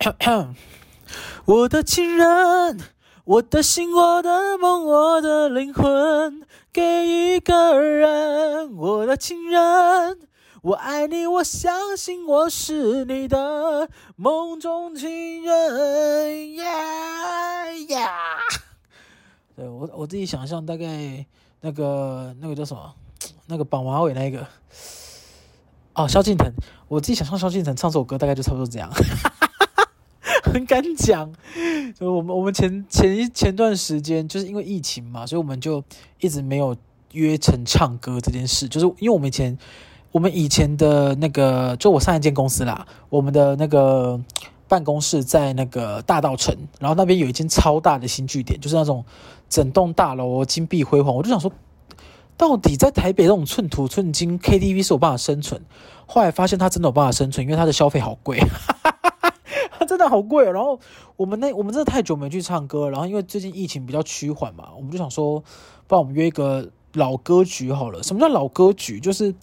[1.44, 2.80] 我的情人，
[3.24, 6.42] 我的心，我的梦，我的灵魂，
[6.72, 8.74] 给一个人。
[8.78, 10.18] 我的情人，
[10.62, 16.54] 我爱你，我相信我是你的梦中情人。
[16.54, 18.10] 呀呀！
[19.54, 21.26] 对，我我自己想象，大概
[21.60, 22.94] 那个那个叫什么，
[23.44, 24.46] 那个绑马尾那个，
[25.92, 26.50] 哦，萧敬腾。
[26.88, 28.90] 我自己想象萧敬腾唱这首歌，大概就差不多这样。
[30.52, 31.32] 很敢讲，
[31.98, 35.82] 就我们我们前前一前段时间就是因为疫情嘛，所以我们就
[36.20, 36.76] 一直没有
[37.12, 38.68] 约成唱歌这件事。
[38.68, 39.56] 就是因为我们以前
[40.12, 44.20] 我们以前的那个，就我上一间公司啦，我们的那个
[44.68, 49.04] 办公室在那个大道城，然后那边有一间超大的新据点，就是那种
[49.48, 51.14] 整栋大楼金碧辉煌。
[51.14, 51.50] 我就想说，
[52.36, 55.62] 到底在台北这种寸土寸金 KTV 是有办法生存？
[56.06, 58.40] 后来发现他真的有办法生存，因为他的消费好贵。
[59.88, 60.78] 真的好贵，然后
[61.16, 65.42] 我们那我们真的太久没去唱歌，然后因为最近疫情比较趋缓嘛，我们就想说，
[65.86, 68.02] 不然我们约一个老歌局好了。
[68.02, 69.00] 什么叫老歌局？
[69.00, 69.34] 就是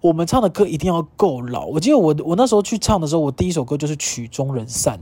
[0.00, 1.66] 我们唱的歌一定要够老。
[1.66, 5.00] 我记得我我那时候去唱的时候，我第一首歌就是曲终人散，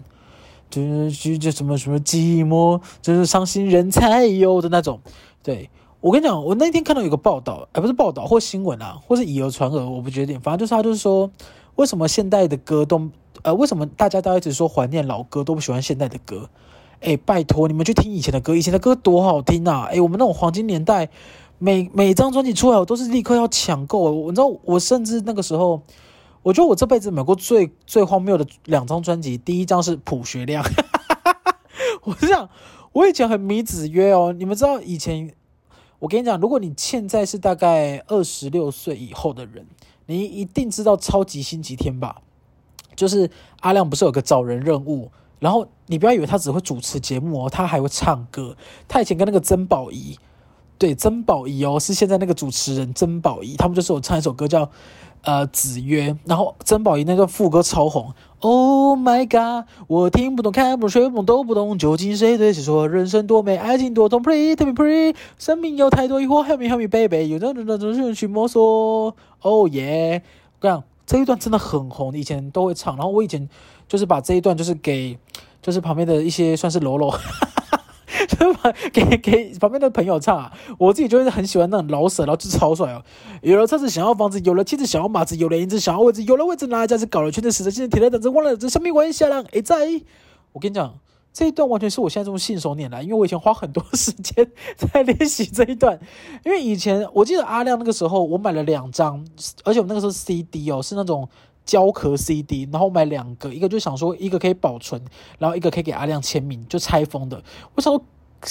[0.71, 5.01] 就是就什么什么寂寞，就是伤心人才有的那种。
[5.43, 10.41] 对，我跟你讲，我那天看到有个报道，哎，不是报道或新闻啊，或是以讹传讹，我不确定。
[10.41, 11.31] 反正就是他就是说，
[11.79, 13.11] 为什么现代的歌都。
[13.43, 16.51] 呃，为什么大家都一直说怀念老歌，都不喜欢现在的歌？
[17.01, 19.89] 哎，拜托你们去听以前的歌，以前的歌多好听啊！
[19.93, 21.09] 哎，我们那种黄金年代，
[21.59, 24.11] 每每张专辑出来，我都是立刻要抢购。
[24.11, 25.81] 我你知道，我甚至那个时候，
[26.43, 30.65] 我觉得我这辈子买过最最荒谬的两张专辑，第一张是朴学亮。
[32.03, 32.49] 我是这样，
[32.91, 35.33] 我以前很迷子曰哦，你们知道以前，
[36.01, 39.65] 我跟你讲，如果你现在是大概二十六岁以后的人，
[40.09, 42.23] 你一定知道超级星期天吧？
[42.97, 48.57] 就是阿亮不是有个找人任务，然后你不要以为他只会主持节目哦，他还会唱歌。
[48.89, 50.19] 他以前跟那个曾宝仪，
[50.79, 54.71] 对，曾宝仪哦，是现在那个主持人曾宝仪，他们就是有唱一首歌叫
[55.23, 58.15] 呃《子曰》，然后曾宝仪那个副歌超红。
[58.41, 62.89] Oh my god，我听不懂，看不懂，学不懂，都不懂，究竟谁对谁错？
[62.89, 69.17] 人生多美，爱情多痛，Pretty me pretty，生命有太多疑惑，Help me help me baby，有的人的人去摸索。
[69.41, 70.23] Oh yeah，
[70.61, 70.85] 这样。
[71.05, 72.95] 这一段真的很红，以前都会唱。
[72.97, 73.49] 然后我以前
[73.89, 75.19] 就是把这一段就是给，
[75.63, 77.19] 就是旁边的一些算是喽啰，
[78.29, 80.53] 就是把给给旁边的朋友唱啊。
[80.79, 83.03] 我自己就是很喜欢那种老舍，然后就超帅哦。
[83.43, 89.45] 有了车子想要房子，有了妻子想要马子，有了银子想要位置，有了位置拿来价值，搞了圈子死的现在铁了胆子，忘了这生命关系下浪。
[89.53, 89.77] 哎，在
[90.53, 90.95] 我跟你讲。
[91.31, 95.97] 这一段完全是我现在这种信手拈来，因为我以前花很多时间在练习这一段。
[96.45, 99.25] 因为以前我记得阿亮那个时候，我买了两张，
[99.63, 101.29] 而且我那个时候 CD 哦是那种
[101.65, 105.01] 胶壳 CD，然后买两个，一个就想说一个可以保存，
[105.39, 107.41] 然后一个可以给阿亮签名，就拆封的。
[107.77, 108.03] 我想说，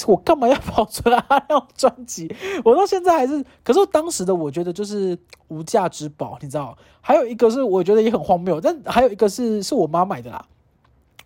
[0.07, 2.33] 我干嘛要保存阿亮专辑？
[2.63, 5.17] 我到现在还是，可是当时的我觉得就是
[5.47, 6.77] 无价之宝，你知道？
[7.01, 10.45] 还有一个是我觉得也很荒谬，但还有一个是是我妈买的啦。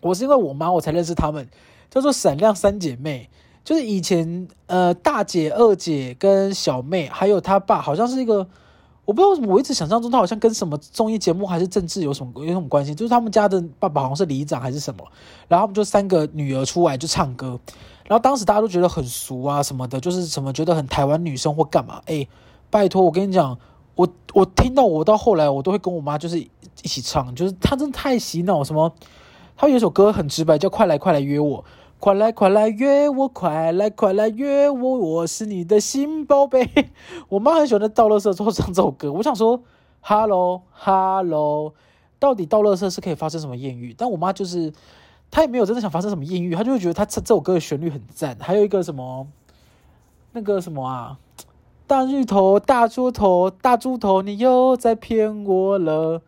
[0.00, 1.48] 我是因为我妈我才认识他们，
[1.90, 3.28] 叫做闪亮三姐妹，
[3.64, 8.46] 就是以前呃大姐、二姐跟小妹，还有她爸，好像是一个
[9.04, 15.04] 我不知道，我一直想象中他好像跟什么综艺节目还是政治有什么有什么关系，就是他们家的爸爸好像是里长还是什么，
[15.48, 17.58] 然后他们就三个女儿出来就唱歌，
[18.06, 22.26] 然后当时大家都觉得很俗啊什么的，就是什么觉得很台湾女生或干嘛，哎，
[22.70, 23.58] 拜托我跟你讲，
[23.94, 26.48] 我我听到我到后来我都会跟我妈就是一
[26.88, 28.92] 起唱，就是她真的太洗脑什么。
[29.54, 31.64] 他有一首歌很直白，叫“快来快来约我，
[32.00, 36.68] 快来快来约我，快来快来约我，我是你的新宝贝。
[37.28, 39.12] ”我妈很喜欢在倒垃圾之后唱这首歌。
[39.12, 39.62] 我想说
[40.00, 41.74] ，Hello Hello，
[42.18, 43.94] 到底倒垃圾是可以发生什么艳遇？
[43.96, 44.72] 但我妈就是
[45.32, 49.26] 他也没有真的想发生什么艳遇，他就会觉得他这这首歌的旋律很赞，还有一个什么，
[50.32, 51.18] 那个什么啊，
[51.86, 56.20] 大日头，大猪头，大猪头，你又在骗我了。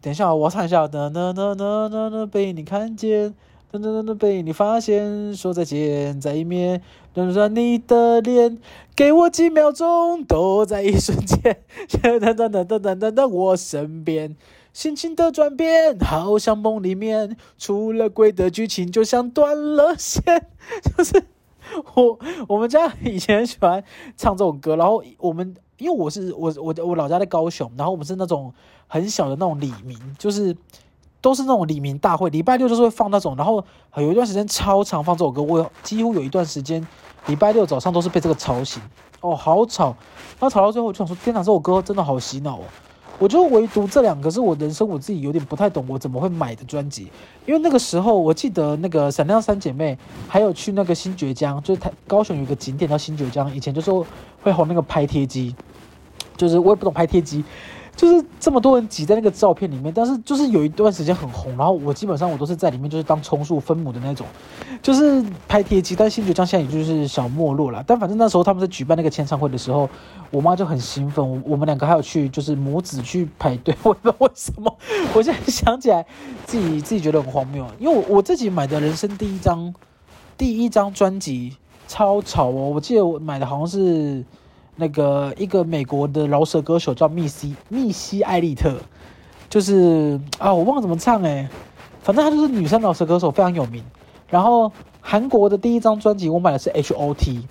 [0.00, 0.86] 等一下，我唱一下。
[0.86, 3.34] 噔噔噔噔噔噔，被你看见，
[3.72, 6.80] 噔噔噔噔，被你发现，说再见再一面，
[7.14, 8.58] 暖暖你的脸，
[8.94, 11.58] 给我几秒钟，都在一瞬间，
[11.88, 14.36] 噔噔噔噔噔噔，到我身边。
[14.76, 20.22] 心情的转变，好像梦里面，出了轨的剧情，就像断了线。
[20.94, 21.24] 就是
[21.94, 23.82] 我，我们家以前喜欢
[24.18, 25.56] 唱这种歌，然后我们。
[25.78, 28.50] 因为我是我我我老家在高雄，然后我们是那种
[28.86, 30.56] 很小的那种里民，就是
[31.20, 33.62] 都是那种里民大会，礼拜六就是会放那种，然后
[33.98, 36.86] 有一段时间超常放这首歌，我几乎有一段时间
[37.26, 38.82] 礼拜六早上都是被这个吵醒，
[39.20, 42.64] 哦，好吵，然后吵到最后我就想说，天哪，这首歌真的好洗脑哦，
[43.18, 47.10] 我就唯独这两个是我人生我自己有点不太懂，我怎么会买的专辑？
[47.46, 49.96] 因为那个时候我记得那个闪亮三姐妹
[50.28, 53.90] 还有去那个新崛江，就是台高雄有一个景点叫新崛江，以前就是
[54.42, 55.54] 会红那个拍贴机，
[56.36, 57.42] 就是我也不懂拍贴机。
[57.96, 64.26] 就是这么多人挤在那个照片里面，但是就是有一段时间很红，然后我基本上我都是在里面就是当充数分母的那种，
[64.82, 65.96] 就是拍贴机。
[65.96, 67.82] 但新觉江现在也就是小没落了。
[67.86, 69.88] 但反正那时候他们在举办那个签唱会的时候，
[70.30, 73.74] 我妈就很兴奋，我们两个还有去就是母子去排队。
[73.82, 74.76] 我也不知道为什么，
[75.16, 76.04] 我现在想起来
[76.44, 79.74] 自己自己觉得很荒谬，因为我我自己买的人生第一张
[80.36, 81.56] 第一张专辑
[81.88, 84.22] 超潮哦，我记得我买的好像是。
[84.76, 88.76] 那个一个美国的饶舌歌手叫密西密西艾利特，
[89.48, 91.48] 就是啊，我忘了怎么唱哎，
[92.00, 93.82] 反正他就是女生饶舌歌手，非常有名。
[94.28, 94.70] 然后
[95.00, 97.46] 韩国的第一张专辑我买的是 H.O.T，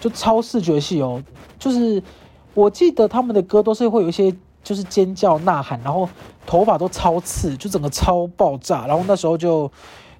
[0.00, 1.22] 就超视觉系哦，
[1.58, 2.02] 就是
[2.54, 6.08] 我记得他们的歌都是会有一些就是尖叫呐喊，然后
[6.46, 8.86] 头发都超刺，就整个超爆炸。
[8.86, 9.70] 然后那时候就。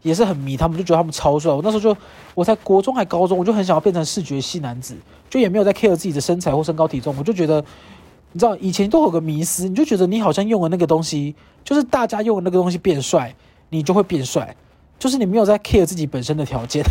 [0.03, 1.55] 也是很迷他们，就觉得他们超帅。
[1.55, 1.97] 我那时候就，
[2.35, 4.97] 我在国中还高中，我就很想要变成视觉系男子，
[5.32, 7.17] 就也没有在 care 自己的身材或身高体重。
[7.19, 7.64] 我就觉得，
[8.32, 11.34] 你知道以前都有个迷思，你就觉得你好像用了那个东西，
[11.64, 13.34] 就是大家用的那个东西变帅，
[13.70, 14.55] 你就会变帅，
[14.99, 16.84] 就是你没有在 care 自己本身的条件。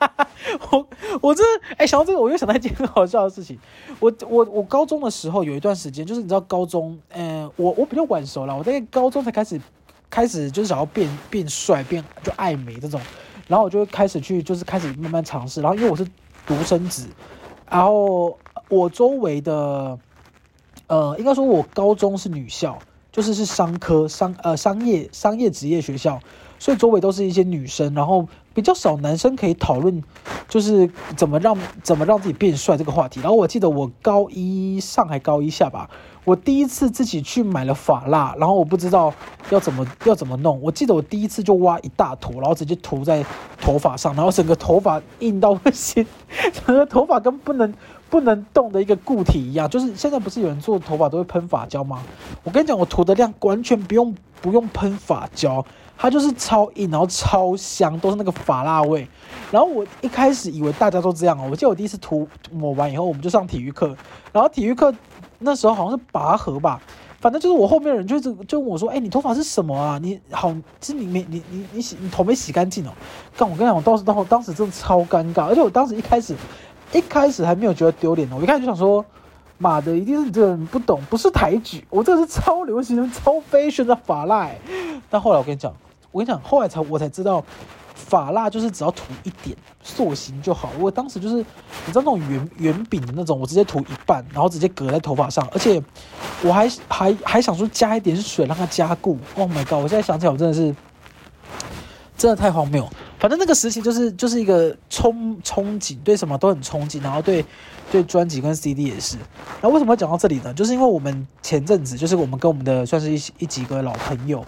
[0.70, 0.86] 我
[1.22, 3.58] 我这哎、欸、想到这个，我又想到一件很好笑的事情。
[4.00, 9.58] 我我我高中的时候有一段时间，就是你知道高中，嗯、我我比较晚熟了，我在高中才开始。
[10.10, 12.98] 开始就是想要变变帅，变就爱美这种，
[13.46, 15.60] 然后我就开始去，就是开始慢慢尝试。
[15.60, 16.02] 然后因为我是
[16.46, 17.06] 独生子，
[17.70, 18.38] 然后
[18.68, 19.98] 我周围的，
[20.86, 22.78] 呃，应该说我高中是女校，
[23.12, 26.20] 就是是商科商呃商业商业职业学校，
[26.58, 30.02] 所以周围都是一些女生，然后比较少男生可以讨论，
[30.48, 33.20] 就是怎么让怎么让自己变帅这个话题。
[33.20, 35.90] 然后我记得我高一上还高一下吧。
[36.28, 39.10] 我第一次自己去买了发蜡，然后我不知道
[39.48, 40.60] 要怎么要怎么弄。
[40.60, 43.24] 我记得我第一次就挖一大坨，然后直接涂在
[43.58, 46.06] 头发上，然后整个头发硬到不行，
[46.52, 47.72] 整个头发跟不能
[48.10, 49.66] 不能动的一个固体一样。
[49.70, 52.02] 就是现在不是有人做头发都会喷发胶吗？
[52.44, 55.64] 我跟你讲，我涂的量完全不用不用喷发胶，
[55.96, 59.08] 它就是超硬，然后超香，都是那个发蜡味。
[59.50, 63.96] 然后我一开始以为大家都这样哦，我记得我第一次涂抹完以后，我们就上体育课，
[64.30, 64.94] 然后体育课。
[65.38, 66.80] 那时候好像是拔河吧，
[67.20, 69.98] 反正就是我后面的人就一直就问我说：“哎、你头发是什么啊？
[70.02, 72.90] 你好，是你没你你你洗你头没洗干净哦。”
[73.36, 76.34] 刚我跟你讲，我当时当我当时真的超尴尬，而且我当时一开始
[76.92, 79.04] 一开始还没有觉得丢脸呢，我一开始就想说
[79.58, 84.50] ：“妈的，一定是你这人不懂，不是抬举，我这是超流行、超 fashion 的发蜡、”
[85.10, 85.72] 但后来我跟你讲，
[86.10, 87.44] 我跟你讲，后来才我才知道。
[88.08, 90.72] 发蜡就是只要涂一点塑形就好。
[90.78, 91.44] 我当时就是你
[91.86, 95.82] 知道那种圆圆饼的那种，我直接涂一半，然后直接隔在头发上，而且
[96.42, 99.18] 我还还还想说加一点水让它加固。
[99.36, 99.74] Oh my god！
[99.82, 100.74] 我现在想起来，我真的是
[102.16, 102.88] 真的太荒谬。
[103.18, 107.44] 反正那个时期就是就是一个憧憧憬，对什么都很憧憬，然后对
[107.90, 109.16] 对专辑跟 CD 也是。
[109.60, 110.52] 那为什么会讲到这里呢？
[110.54, 114.44] 就是因为我们前阵子就是我们跟我们的算是一一几个老朋友。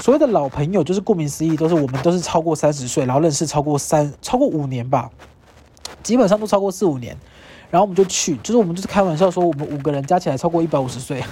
[0.00, 5.10] 所谓的老朋友，就是顾名思义，都是我们都是超过三十岁，然后认识超过三超过五年吧，
[6.02, 7.14] 基本上都超过四五年，
[7.70, 11.22] 然后我们就去，就是我们就是开玩笑说，我们五个人加起来超过一百五十岁。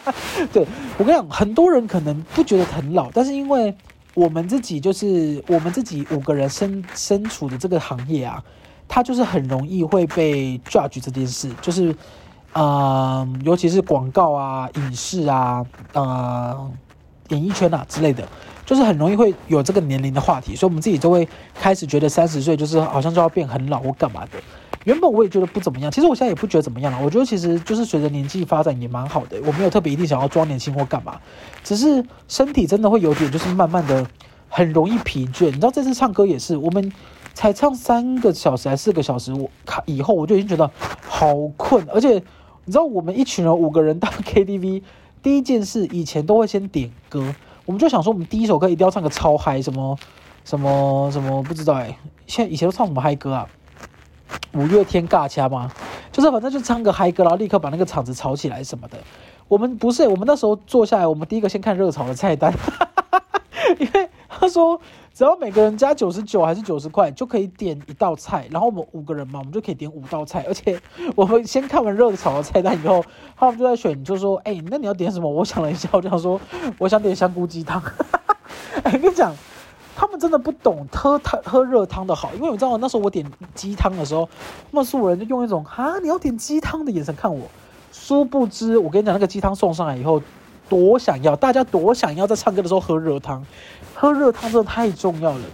[0.52, 0.66] 对，
[0.98, 3.74] 我跟你讲，很多人可能不觉得很老，但是因为
[4.12, 8.44] 我们自己就是我们自己五个人身身处的这个行业啊，
[8.88, 11.92] 它就是很容易会被 judge 这件事，就是
[12.54, 16.70] 嗯、呃，尤其是广告啊、影视啊，呃。
[17.28, 18.26] 演艺圈啊之类的，
[18.64, 24.38] 就是很容易会有这个年龄的话题，所以我们自己就会开始觉得三十岁就是好像就要变很老或干嘛的。
[24.84, 26.98] 原本我也觉得不怎么样，其实我现在也不觉得怎么样了。
[27.04, 31.20] 我觉得其实就是随着年纪发展也蛮好的，我没有特别一定想要装年轻或干嘛，
[31.62, 34.06] 只是身体真的会有点就是慢慢的
[34.48, 35.44] 很容易疲倦。
[35.48, 36.90] 你知道这次唱歌也是，我们
[37.38, 40.68] 才唱三个小时还四个小时，我看以后我就已经觉得
[41.06, 42.14] 好困，而且
[42.64, 44.82] 你知道我们一群人五个人到 KTV。
[45.22, 47.32] 第一件事，以前都会先点歌，
[47.64, 49.96] 我们就想说，我们第一首歌一定要唱个超嗨，什么
[50.44, 53.46] 什么什么，不知道哎、现在以前都唱什么嗨歌啊？
[54.54, 55.70] 五月天尬掐吗？
[56.10, 58.98] 就是反正就唱个嗨歌，然后立刻把那个场子吵起来什么的。
[59.46, 62.52] 我们不是，我们那时候坐下来，我们第一个先看热炒的菜单，
[63.78, 64.80] 因为他说。
[65.18, 68.46] 只要每个人加九十九还是九十块，就可以点一道菜。
[68.52, 70.44] 然后我们五个人嘛，我们就可以点五道菜。
[70.46, 70.80] 而且
[71.16, 73.04] 我们先看完热炒的菜单以后，
[73.36, 76.40] 他们就在选，就说：“哎、那你要点什么？”我想了一下，我就想说：
[76.78, 77.82] “我想点香菇鸡汤。”
[78.84, 79.34] 哎，跟你讲，
[79.96, 84.24] 他们真的不懂喝汤喝热汤的好，因为你知道那时候我点鸡汤的时候，
[84.70, 87.44] 他们所有人就用一种“哈，你要点鸡汤”的眼神看我。
[87.90, 90.22] 殊不知，我跟你讲，那个鸡汤送上来以后，
[90.68, 93.44] 多想要，大家多想要在唱歌的时候喝热汤，
[93.94, 95.44] 喝热汤真的太重要了。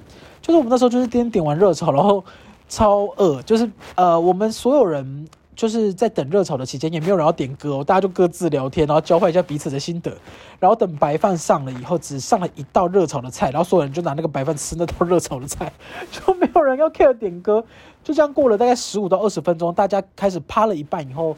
[0.41, 2.25] 就是我们那时候就是点点完热炒，然后
[2.69, 5.29] 超饿，就是呃，我们所有人。
[5.57, 10.13] 就是在等热炒的期间，也没有人要点歌，大家就各自聊天，然后交换一下彼此的心得。
[10.59, 15.73] 然后等白饭上了以后，只上了一道热炒的菜，然后所有人就拿那个白饭吃那道热炒的菜，
[16.11, 17.65] 就没有人要 care 点歌。
[18.03, 21.37] 就这样过了大概十五到二十分钟，大家开始趴了一半以后，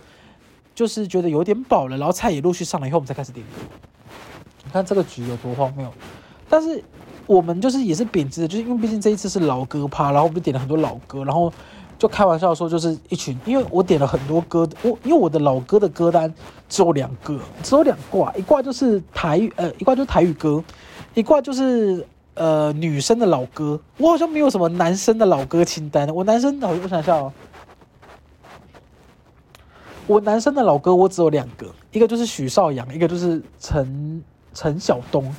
[0.77, 3.63] 就是觉得有点饱了，然后菜也陆续上来以后，我们才开始点歌。
[4.65, 5.93] 你看这个局有多荒谬！
[6.49, 6.81] 但是
[7.27, 11.53] 我们就是也是秉持的，就是因为毕竟这一次是老歌趴，然后我们就点了很多老歌，然后。
[11.99, 16.31] 就开玩笑说，就是一群，因为我点了很多歌，我因为我的老歌的歌单
[16.69, 20.63] 只有两个，只有两挂，一挂就是台语，呃，一挂就是台语歌，
[21.15, 23.81] 一挂就是呃女生的老歌。
[23.97, 27.33] 我好像没有什么男生的老歌清单，我男生，我想一下哦，
[30.07, 34.23] 我男生的老歌我只有两个，一个就是许绍洋，一个就是陈
[34.55, 35.35] 陈晓东。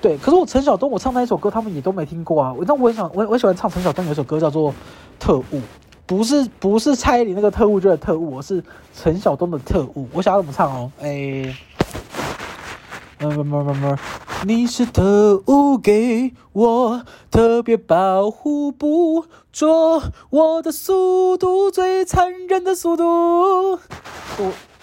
[0.00, 2.54] 对，可是我陈晓东我唱那一首歌，他们也都没听过啊。
[2.66, 4.74] 那我也想，我我喜欢唱陈晓东有一首歌叫做。
[5.18, 5.62] 特务
[6.04, 8.62] 不是不是蔡依林那个特务就是特务，我是
[8.94, 10.06] 陈晓东的特务。
[10.12, 10.92] 我想要怎么唱哦？
[11.00, 11.56] 哎，
[14.44, 23.04] 你是特务，给我特别保护，捕捉我的速度，最残忍的速度。
[23.04, 23.78] 我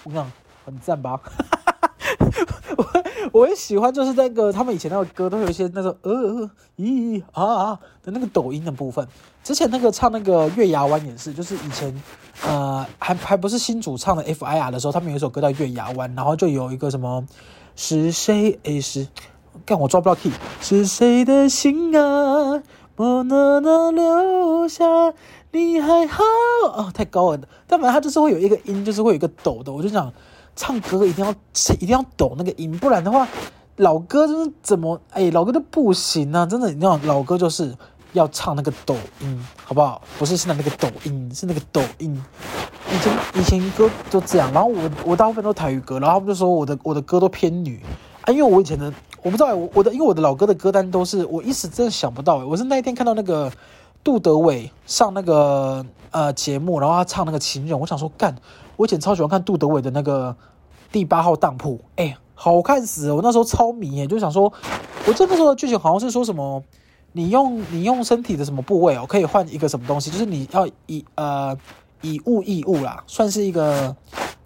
[0.02, 0.32] 我跟你讲，
[0.66, 1.20] 很赞吧？
[2.76, 2.86] 我
[3.32, 9.06] 我也喜欢，就是那个他们以前那个歌都有一些那个呃呃咦啊啊的那个抖音的部分。
[9.42, 12.02] 之前那个唱那个月牙湾也是，就是以前
[12.46, 17.24] 呃还还不是新主唱的 F.I.R 的时候，他们有一首歌叫月牙湾，然后就有一个什么
[17.76, 19.06] 是谁诶是，
[19.64, 22.62] 干我抓不到 key，是谁的心啊，
[22.96, 24.84] 莫那那留下
[25.52, 26.22] 你还好
[26.64, 30.12] 哦太高了，但反正它就是会有一个音，就是会有一个抖的，我就想。
[30.56, 31.32] 唱歌一定要
[31.80, 33.26] 一定要抖那个音，不然的话，
[33.78, 36.46] 老歌就是怎么哎、老歌都不行啊！
[36.46, 37.74] 真的，你知道老歌就是
[38.12, 40.00] 要唱那个抖音，好不好？
[40.16, 42.22] 不是现在那个抖音，是那个抖音。
[42.88, 47.82] 以前以前歌都这样，然后我我大部分都台语歌，然后他们就说我的我的歌都偏女
[48.24, 53.52] 啊，因为我以前的我不知道我我的因为我的老歌的歌单都是我一时真的想不到，我是那一天看到那个
[54.02, 58.34] 杜德伟上那个呃节目，然后他唱那个情人，我想说干。
[58.76, 60.34] 我以前超喜欢看杜德伟的那个
[60.90, 63.12] 第八号当铺，哎、好看死！
[63.12, 64.52] 我那时候超迷耶，就想说，
[65.06, 66.60] 我这那时候的剧情好像是说什么，
[67.12, 71.56] 你用你用身体的什么部位哦，可以换一个什么东西，就是你要以呃
[72.00, 73.94] 以物易物啦，算是一个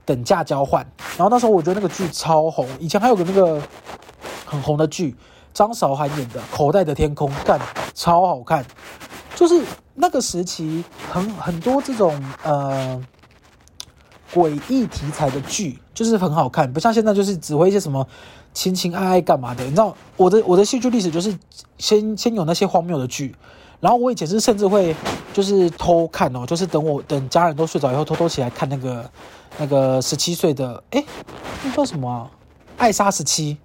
[0.08, 0.80] 等价交换。
[1.18, 3.60] 然后那时候我觉得那个剧超红，以前还有个那个
[4.46, 5.14] 很红的剧，
[5.52, 7.60] 张韶涵演的《口袋的天空》，干
[7.94, 8.64] 超好看，
[9.36, 9.62] 就是
[9.94, 13.04] 那个时期很很多这种呃。
[14.30, 18.06] 诡异题材的剧就是很好看，不像现在就是只会一些什么
[18.52, 19.64] 情情爱爱干嘛的。
[19.64, 21.34] 你知道我的我的戏剧历史就是
[21.78, 23.34] 先先有那些荒谬的剧，
[23.80, 24.94] 然后我以前是甚至会
[25.32, 29.10] 就是偷看哦，就是等我等家人都睡着以后偷偷起来看那个
[29.56, 31.04] 那个十七岁的诶，
[31.64, 32.30] 那叫什么啊？
[32.76, 33.56] 爱莎十七，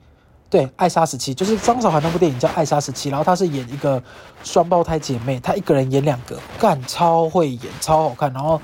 [0.50, 4.02] 对，爱莎十七就是张韶涵那部电影叫爱莎十七，然后她是演一个
[4.44, 8.62] 双胞胎姐妹，她一个人演两个，干超会演，超好看，然后。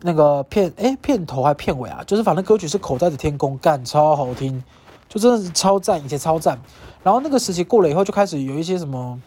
[0.00, 4.62] 那个片哎，片头还片尾啊，就是反正歌曲是口袋的天空，干超好听，
[5.08, 6.56] 就真的是超赞，以前超赞。
[7.02, 9.20] 然后那个时期过了以后，就开始有一些什么，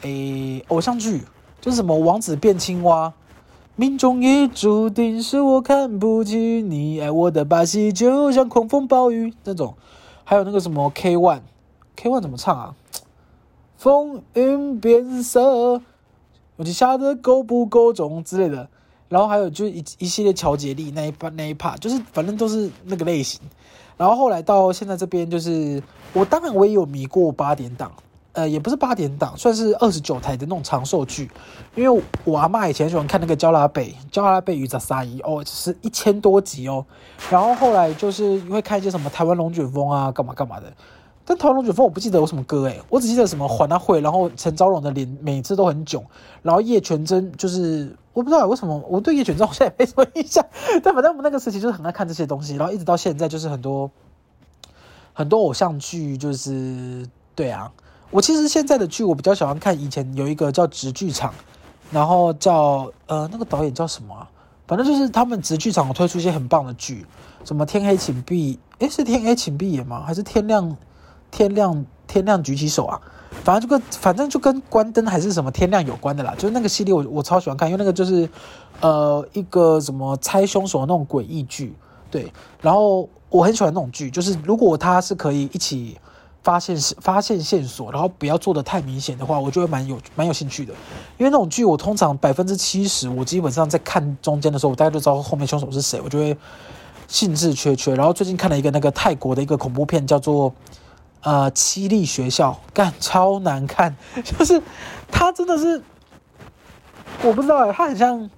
[0.00, 1.26] 诶，偶像剧，
[1.60, 3.12] 就是什么王子变青蛙，
[3.80, 9.76] 命中已注定是我看不起你，爱我的把戏就像狂风暴雨那种，
[10.24, 12.74] 还有那个什么 K One，K One 怎么唱啊？
[13.76, 15.80] 风云变色，
[16.56, 18.68] 我就下得够不够重之类的。
[19.08, 23.40] 然后还有就是一一系列乔杰立那一把那一 part，就是反正都是那个类型。
[23.96, 25.80] 然后后来到现在这边，就是
[26.12, 27.92] 我当然我也有迷过八点档，
[28.38, 31.28] 呃，也不是八点档，算是二十九台的那种长寿剧。
[31.74, 36.86] 因为我阿嬷以前喜欢看那个《娇拉贝》，《娇拉贝与十三姨》哦，是一千多集哦。
[37.28, 40.72] 然后后来就是会看一些什么台湾龙卷风啊，干嘛干嘛的。
[41.24, 46.00] 但《台湾龙卷风》我不记得有什么歌诶，我只记得什么还他会，然后陈昭荣的脸每次都很囧，
[46.42, 50.46] 然后叶全真就是我不知道为什么我对叶全真好像也没什么印象，
[50.84, 53.90] 但反正我们那个时期就是很爱看这些东西，然后一直到现在就是很多
[55.12, 57.04] 很多偶像剧，就是
[57.34, 57.72] 对啊，
[58.10, 61.32] 我其实现在的剧我比较喜欢看以前有一个叫直剧场，
[61.90, 64.28] 然后叫呃那个导演叫什么啊？
[64.66, 67.06] 反正就是他们直剧场有推出一些很棒的剧，
[67.44, 70.02] 什么天黑请闭诶，是天黑请闭眼吗？
[70.06, 70.76] 还是天亮？
[71.30, 72.98] 天亮，天亮举起手啊！
[73.44, 76.34] 反正就跟反正就跟关灯还是什么天亮有关的啦。
[76.38, 78.26] 就是那个系列我，我我超喜欢看，因为那个就是
[78.80, 81.74] 呃一个什么猜凶手的那种诡异剧。
[82.10, 85.98] 对，然后我很喜欢那种剧，就是如果他是可以一起
[86.42, 90.72] 发现发现线索，然后不要做的太明显的话，我就会蛮有蛮有兴趣的。
[91.18, 96.36] 因为那种剧，我通常百分之七十，我基本上在看中间的时候，我大概就知道后面凶手是谁，我就会
[97.06, 97.94] 兴致缺缺。
[97.94, 100.54] 然后最近看了一个那个泰国的一个恐怖片，叫做
[101.22, 104.62] 呃《凄厉学校》，干超难看， 就是
[105.10, 105.82] 他真的是
[107.22, 108.30] 我不知道哎，他很像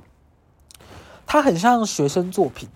[1.26, 2.68] 他很像学生作品。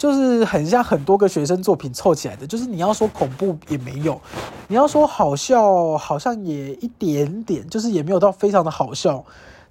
[0.00, 4.18] 就是很像很多个学生作品凑起来的，就是你要说恐怖也没有，
[4.66, 9.22] 你要说好笑好像也一点点，就是也没有到非常的好笑，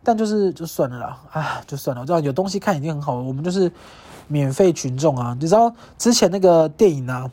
[0.03, 3.71] 但就是就算了啦，啊，就算了，我知道有东西看已经很好了，我们就是
[4.27, 7.27] 免费群众啊，你知道之前那个电影啊。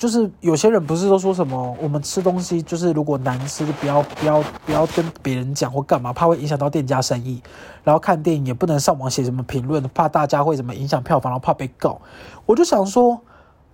[0.00, 7.42] 就是有些人不是都说什么，我们吃东西就是如果难吃就不要不要不要跟别人讲或干嘛，怕会影响到店家生意。
[7.84, 12.00] 然后看电影也不能上网写什么评论，怕大家会怎么影响票房，然后怕被告。
[12.46, 13.20] 我就想说，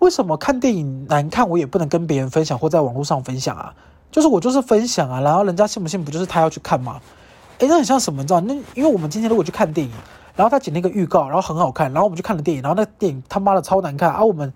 [0.00, 3.72] 为什么看电影难看我也不能跟别人分享或在网络上分享啊？
[4.10, 7.00] 就是我就是分享啊，然后人家信不信不就是他要去看吗？
[7.58, 8.22] 诶，那很像什么？
[8.22, 8.40] 你知道？
[8.40, 9.92] 那因为我们今天如果去看电影，
[10.34, 14.52] 然后他剪那个预告，然后很好看，然后我们去看了电影，然后那电影他妈的超难看啊，我们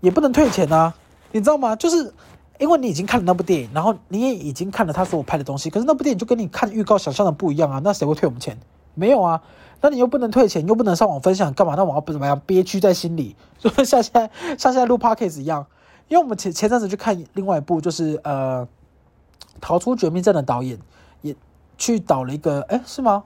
[0.00, 0.94] 也不能退钱啊。
[1.32, 1.76] 你知道吗？
[1.76, 2.12] 就是
[2.58, 8.58] 因为你已经看了那部电影，然后你也已经看了他所拍的东西，可是那部电影就跟你看预告想象的不一样啊，那谁会退我们钱？
[8.94, 9.40] 没有啊，
[9.80, 11.74] 那你又不能退钱，又不能上网分享，干嘛？
[11.76, 15.64] 那我要不怎么样憋屈在心里，就像现在像现在录 podcast 一样。
[16.08, 18.66] 因为我们前前阵子去看另外一部，就是呃，
[19.60, 20.76] 逃出绝命镇的导演
[21.22, 21.36] 也
[21.78, 23.22] 去导了一个，哎，是吗？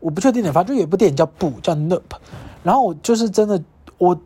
[0.00, 2.00] 我不确定的，反正就有一部电影叫《不》，叫《Nope》，
[2.64, 3.62] 然后我就是真的，
[3.98, 4.20] 我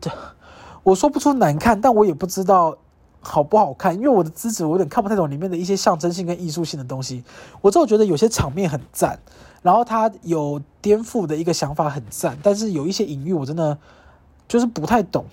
[0.87, 2.77] 我说不出难看，但我也不知道。
[3.19, 3.93] 好不好看？
[3.95, 7.25] 因为我的资质，我有点看不太懂里面的一些象征性跟艺术性的东西。
[7.59, 9.19] 我之后觉得有些场面很赞，
[9.61, 13.77] 然后它有颠覆的一个想法很赞，但是有一些隐喻我真的
[14.47, 15.25] 就是不太懂。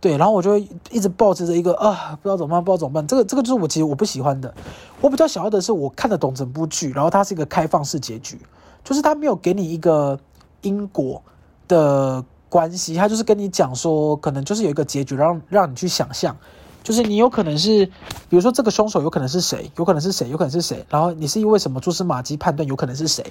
[0.00, 3.06] 对，然后我就一直抱着一个啊，不知道怎么办，不知道怎么办。
[3.06, 4.54] 这个这个就是我其实我不喜欢的。
[5.02, 8.40] 我比较想要的是我看得懂整部剧，然后它是一个开放式结局，
[8.82, 10.18] 就是它没有给你一个
[10.62, 11.20] 因果
[11.68, 16.36] 的关系，他就是跟你讲说，可能就是有一个结局，让让你去想象。
[16.82, 17.84] 就是你有可能是，
[18.28, 23.24] 比如说这个凶手有可能是谁，有可能是谁，有可能是谁，然后你是因为什么蛛丝马迹判断有可能是谁，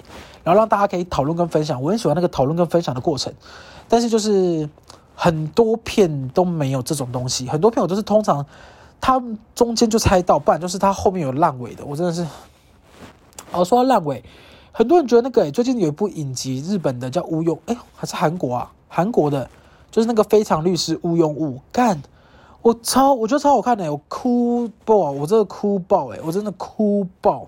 [0.44, 1.82] 然后让大家可以讨论跟分享。
[1.82, 3.34] 我很喜欢那个讨论跟分享的过程，
[3.88, 4.70] 但是就是
[5.16, 8.46] 很多片都没有这种东西，很多片我都是通常
[9.00, 9.24] 他
[9.56, 11.86] 中间就猜到，不然就是他后面有烂尾的。
[11.86, 12.28] 我真的是，
[13.54, 14.22] 哦，说到烂尾，
[14.74, 18.74] 很多人觉得那个、欸、最近有一部影集，日本的叫《无庸》，哎，还是韩国啊？
[18.96, 19.50] 韩国的，
[19.92, 22.02] 就是那个非常律师禹英禑干。
[22.62, 27.46] 我超，我觉得超好看的，我哭爆，我真的哭爆，诶，我真的哭爆。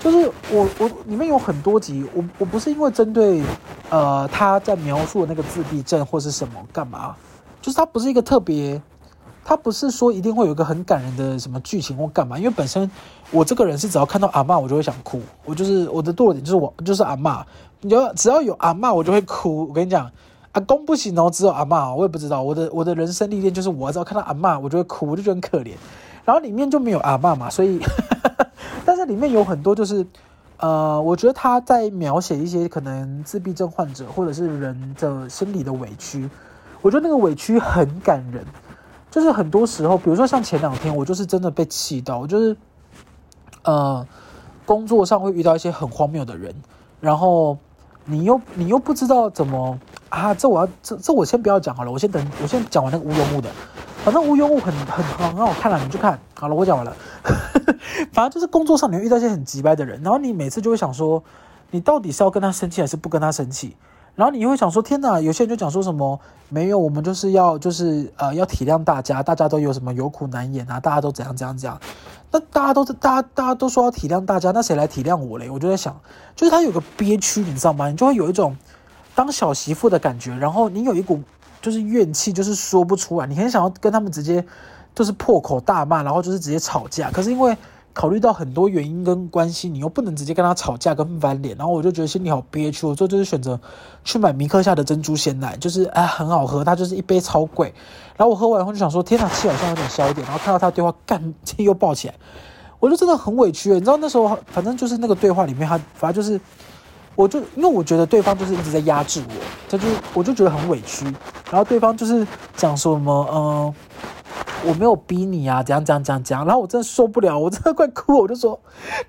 [0.00, 3.42] 就是我，我里面有很多集，我我不是因为针对，
[3.90, 7.14] 呃，他在描述的那个自闭症或是什么干嘛，
[7.60, 8.80] 就是他不是一个特别，
[9.44, 12.90] 他不是说一定会有一个很感人的什么剧情或干嘛，因为本身
[13.30, 17.44] 我这个人是只要看到阿嬷我就会想哭，我就是我的弱点就是我就是阿嬷，
[17.82, 20.10] 你就只要有阿嬷我就会哭，我跟你讲。
[20.56, 22.42] 阿公不行哦，只有阿嬷，我也不知道。
[22.42, 25.74] 我的我的人生历练就是，我只要看到阿嬷，我就会哭，我就觉得很可怜。
[26.24, 27.78] 然后里面就没有阿嬷嘛，所以，
[28.86, 30.06] 但是里面有很多就是，
[30.56, 36.26] 呃，我觉得他在描写一些可能自闭症患者或者是人的心理的委屈。
[36.80, 38.42] 我觉得那个委屈很感人，
[39.10, 42.56] 就是很多时候，比如说像前两天，我就是真的被气到，就是，
[43.64, 44.06] 呃，
[44.64, 46.54] 工作上会遇到一些很荒谬的人，
[46.98, 47.58] 然后。
[48.08, 49.76] 你又你又不知道怎么
[50.08, 50.34] 啊？
[50.34, 53.50] 这我要这这我先不要讲好了，我先等我先讲完那个禹英禑的。
[54.04, 56.54] 反正禹英禑很很很很好看了，你去看好了。
[56.54, 56.96] 我讲完了，
[58.12, 61.22] 反正就是工作上你会遇到一些很急掰的人，然后你每次就会想说，
[61.70, 63.76] 你到底是要跟他生气还是不跟他生气？
[64.14, 65.20] 然后你又会想说，天哪！
[65.20, 71.78] 有些人就讲说什么没有，我们就是要就是呃要体谅大家，大家都有什么有苦难言啊，大家都怎样怎样怎样。
[72.30, 75.50] 那大家都是大家大家都说要体谅大家，那谁来体谅我嘞？
[75.50, 75.94] 我就在想，
[76.34, 77.90] 就是他有个憋屈，你知道吗？
[77.90, 78.56] 你就会有一种
[79.16, 81.20] 当小媳妇的感觉，然后你有一股
[81.60, 84.46] 就是怨气，就是说不出来，你很想要跟他们直接
[84.94, 87.56] 就是破口大骂，然后就是直接吵架，可是因为。
[87.98, 92.86] 考虑到很多原因跟关系，你又不能直接跟他吵架跟翻脸，然后我就觉得心里好憋屈。
[92.86, 93.58] 我最后就是选择
[94.04, 97.72] 去买迷客夏的珍珠鲜奶，就是啊很好喝，它就是一杯超贵。
[98.14, 100.22] 然后我喝完以后就想说，天哪，气好像有点消一点。
[100.26, 102.14] 然后看到他的对话，干气又爆起来，
[102.80, 103.72] 我就真的很委屈。
[103.72, 106.38] 你知道那时候反正就是那个对话里面，他反正就是，
[107.16, 109.34] 我就因为我觉得对方就是一直在压制我，
[109.68, 111.04] 他就我就觉得很委屈。
[111.50, 112.26] 然后对方就是
[112.56, 113.74] 讲什么，嗯、
[114.66, 118.60] 我没有逼你啊，怎样怎样怎样怎样，然后我真的受不了，我真的快哭了，我就说，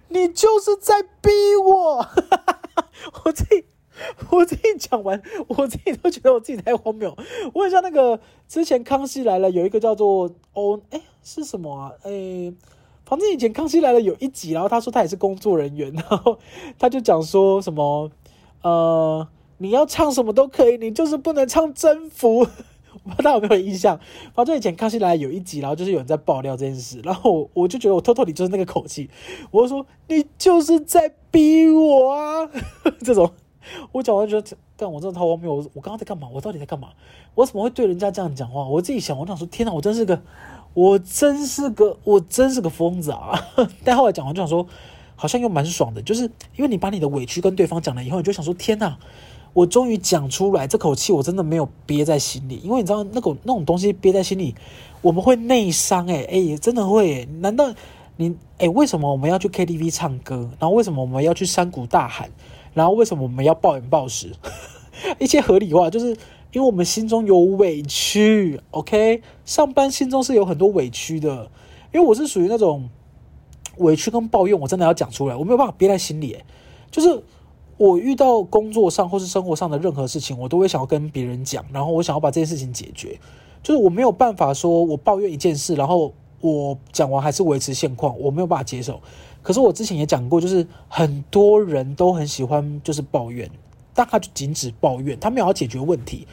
[0.08, 1.30] 你就是在逼
[1.63, 2.08] 我，
[3.26, 3.65] 我自己
[4.30, 7.15] 我自己讲完，我自己都觉得我自己太荒谬。
[7.54, 11.91] 我很像那个之前《康熙来了》有一个叫做哦，哎，是什么啊？
[12.04, 12.54] 哎，
[13.08, 16.38] 反正以前《康熙来了》有一集，然后他说他也是工作人员，然后
[16.78, 18.12] 他就讲说什么
[18.62, 19.26] 呃，
[19.60, 22.39] 你要唱什么都可以，你就是不能唱征服。
[23.04, 23.98] 我不知道大家有没有印象？
[24.34, 29.10] 反正以前《康熙来了》有一集，然后就是有人在爆料这件事，然后我，就觉得我偷偷你就是那个口气，
[29.52, 32.50] 我就说你就是在逼我啊，
[33.06, 33.32] 这种。
[33.91, 35.54] 我讲完觉得，干我真的超荒谬！
[35.54, 36.30] 我我刚刚在干嘛？
[36.34, 36.88] 我到底在干嘛？
[37.36, 38.65] 我怎么会对人家这样讲话？
[38.65, 39.74] 我自己想，我想说，天哪！
[39.74, 40.22] 我真是个，
[40.78, 43.34] 我真是个，我真是个疯子啊！
[43.84, 44.68] 但后来讲完就想说，
[45.16, 48.96] 好像又蛮爽的，就是因为你把你的委屈跟对方讲了以后，你就想说，天哪！
[49.54, 54.54] 我终于讲出来，这口气我真的没有憋在心里，因为你知道那种那种东西憋在心里，
[55.02, 57.28] 我们会内伤诶诶，真的会。
[57.40, 57.74] 难道
[58.18, 58.70] 你诶？
[58.70, 60.48] 为什么我们要去 KTV 唱歌？
[60.60, 62.30] 然后为什么我们要去山谷大喊？
[62.76, 64.32] 然后为什么我们要暴饮暴食？
[65.18, 66.16] 一些合理化，就是
[66.58, 68.60] 因为我们心中有委屈。
[68.72, 71.52] OK，上班心中是有很多委屈的，
[71.93, 72.89] 因为我是属于那种
[73.78, 76.36] 委屈跟抱怨，我真的要讲出来，我没有办法憋在心里。
[76.89, 77.24] 就是。
[77.80, 83.20] 我遇到工作上或是生活上的任何事情，我都会想要跟别人讲，然后我想要把这件事情解决。
[83.62, 89.00] 就是我没有办法说，我抱怨一件事，然后我讲完还是维持现况，我没有办法接受。
[89.43, 93.48] 可是我之前也讲过，就是很多人都很喜欢就是抱怨，
[93.93, 96.26] 但他就仅止抱怨，他没有要解决问题。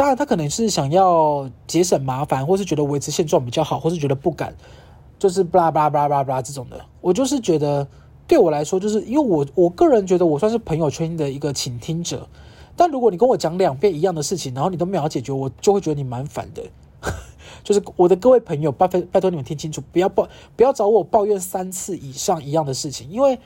[0.00, 4.56] 当然，他可能是想要节省麻烦，或是觉得维持现状比较好，或是觉得不敢，
[5.18, 6.80] 就是巴拉巴拉巴拉巴拉这种的。
[7.02, 7.86] 我就是觉得。
[8.26, 12.26] 对我来说，就是因为我我个人觉得我算是朋友圈的一个倾听者，
[12.76, 16.62] 但如果你跟我讲两遍一样的事情，然后你都没有解决，我就会觉得你蛮烦的。
[17.64, 23.36] 就是我的各位朋友，拜拜拜托你们听清楚，不要抱不要找我抱怨三次以上一样的事情，因为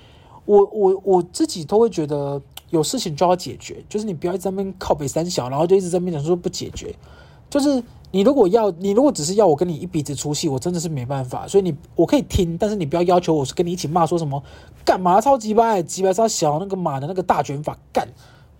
[0.44, 2.42] 我我我自己都会觉得
[2.74, 6.94] 有事情就要解决，就是你不要一直在那边靠北三小，然后就一直在那边讲说不解决，
[7.48, 7.82] 就是。
[8.14, 11.48] 你如果要，你如果只是要我跟你一鼻子出气，我真的是没办法。
[11.48, 14.40] 所以你我可以听，但是你不要要求我跟你一起骂说什么
[14.84, 18.06] 干嘛超级掰，鸡掰超小那个马的那个大卷发干，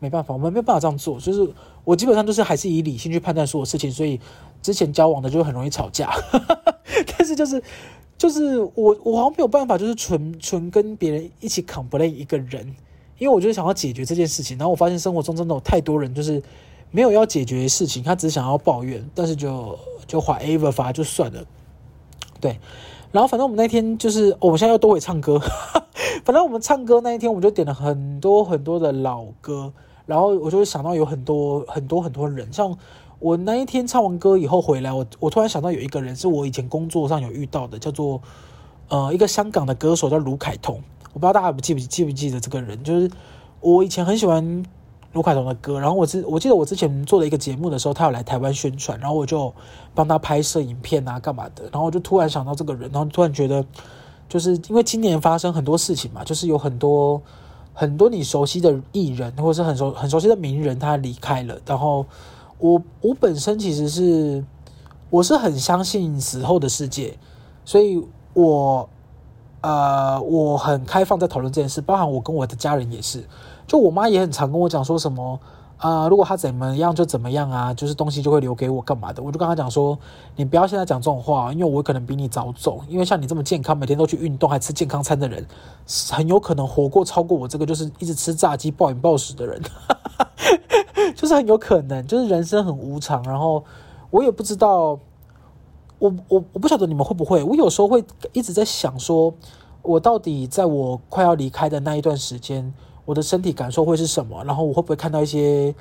[0.01, 1.21] 没办法，我们没有办法这样做。
[1.21, 1.49] 就是
[1.85, 4.21] 我基本上都是还是以理性去判断所有事情，所以
[4.61, 6.13] 之前交往的就很容易吵架。
[7.17, 7.63] 但是就是
[8.19, 12.75] 就是我我好像没有办法，就是纯纯跟别人一起 complain 一个人，
[13.25, 14.57] 因为我就是想要解决这件事情。
[14.57, 16.41] 然后我发现生活中真的有太多人就是。
[16.91, 21.45] 没有要解决的事情，他只想要抱怨，但是就就 whatever 反正就算了。
[22.41, 22.57] 对，
[23.11, 25.41] 然后反正我们那天就是，我们现在又都会唱歌。
[26.25, 29.73] 反正我们唱歌那一天，我们就点了很多很多的老歌，
[30.07, 32.79] 然后我就会想到有很多很多很多人，像
[33.19, 38.23] 我那一天唱完歌以后回来，我我突然想到有一个人是我以前工作上有遇到的，叫做
[38.87, 40.81] 呃一个香港的歌手叫卢凯彤，
[41.15, 43.11] 我不知道大家记不记不记得这个人，就是
[43.61, 44.63] 我以前很喜欢。
[45.15, 49.55] 卢凯彤的歌，然后我之我记得我之前做了一个节目的时候，他有来台湾宣传，然后我就
[49.95, 53.65] 帮他拍摄影片啊，干嘛的，然后我就突然想到这个人，然后突然觉得，
[54.29, 57.23] 就是因为今年发生很多事情嘛，就是有很多
[57.73, 62.05] 很多你熟悉的艺人，或者是很熟很熟悉的名人，他离开了，然后
[62.59, 64.45] 我我本身其实是
[65.11, 67.17] 我是很相信死后的世界，
[67.65, 68.89] 所以我
[69.65, 73.25] 呃我很开放在讨论这件事，包含我跟我的家人也是。
[73.67, 75.41] 就我妈也很常跟我讲说什么
[75.79, 79.23] 啊、呃，如果她怎么样就怎么样啊，就是东西就会留给我干嘛的。
[79.23, 79.99] 我就跟她讲说，
[80.37, 82.83] 你不要现在讲这种话，因为我可能比你早走。
[82.91, 85.47] 因为像你这么健康，每天都去运动，还吃健康餐的人，
[86.11, 89.63] 很有可能活过超过我这个就是一直吃炸鸡暴饮暴食的人，
[91.17, 93.23] 就是很有可能，就是人生很无常。
[93.23, 93.65] 然后
[94.11, 94.99] 我也不知道，
[95.99, 99.35] 我我我不晓得你们会不会，我有时候会一直在想说，
[99.83, 102.73] 我到底在我快要离开的那一段时间。
[103.07, 104.43] 我的身体感受会是什么？
[104.45, 105.75] 然后我会不会看到一些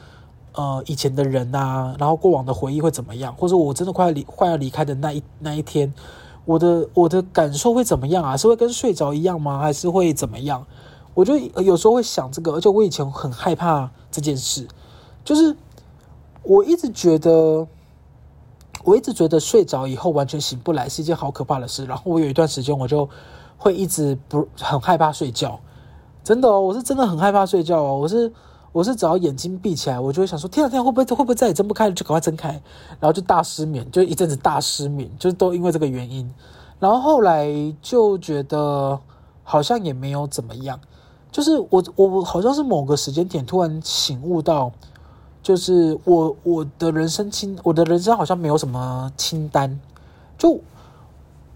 [0.52, 1.96] 呃以前的人呐、啊？
[1.98, 3.34] 然后过往的回忆会怎么样？
[3.38, 5.94] 或者我真的快要离快要离开的那一那一天，
[6.44, 8.36] 我的我的感受会怎么样啊？
[8.36, 9.58] 是会跟睡着一样吗？
[9.60, 10.66] 还是会怎么样？
[11.14, 14.68] 我就有时候会想这个，而且我以前很害怕这件事，
[15.24, 15.56] 就是
[16.44, 17.66] 我一直觉得，
[18.84, 21.86] 我一直觉得睡着以后完全醒不来是一件好可怕的事。
[21.86, 23.10] 然后我有一段时间我就
[23.58, 25.60] 会一直不很害怕睡觉。
[26.24, 27.98] 真的哦，我是真的很害怕睡觉哦。
[27.98, 28.32] 我是
[28.72, 31.94] 我是只要眼睛闭起来，我就会想说：天啊天啊，会不会会不会再也睁不开了？
[31.94, 32.50] 就赶快睁开，
[33.00, 36.34] 然后就大失眠，就一阵子大失眠，就是都因为这个原因。
[36.80, 37.48] 然后后来
[37.82, 39.00] 就觉得
[39.44, 40.80] 好像也没有怎么样，
[41.32, 44.72] 就是我我好像是某个时间点突然醒悟到，
[45.44, 49.80] 就是我我的人生清我的人生好像没有什么清单，
[50.38, 50.60] 就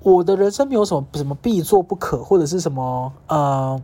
[0.02, 3.82] 我的人生没有什么什么必做不可或者是什么呃。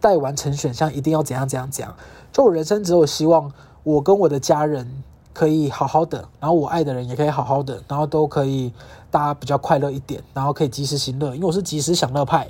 [0.00, 1.94] 待完成选项一定要怎样怎样怎样。
[2.32, 3.50] 就我人生只有希望，
[3.82, 5.02] 我跟我的家人
[5.34, 8.72] 可以好好的，然后我爱的人也可以好好的，然后都可以
[9.10, 11.34] 大家比较快乐一点，然后可以及时行乐。
[11.34, 12.48] 因为我是及时享乐派，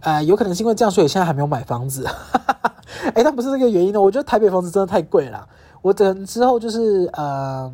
[0.00, 2.06] 呃，有可能是因为这样，所以现在还没有买房子。
[3.14, 4.00] 哎，但不是这个原因呢。
[4.00, 5.48] 我觉得台北房子真的太贵了。
[5.88, 7.72] 我等之后就是呃，